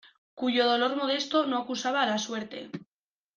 [0.39, 2.71] Cuyo dolor modesto no acusaba a la suerte.